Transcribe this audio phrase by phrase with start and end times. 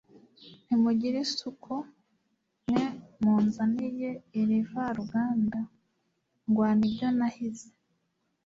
[0.65, 1.73] ntimugira isuku
[2.69, 2.85] mwe
[3.21, 5.59] munzaniye irivaruganda!
[6.47, 7.69] Ndwana ibyo nahize,